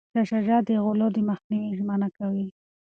شاه 0.13 0.25
شجاع 0.31 0.59
د 0.67 0.69
غلو 0.85 1.07
د 1.13 1.17
مخنیوي 1.29 1.71
ژمنه 1.79 2.07
کوي. 2.17 2.47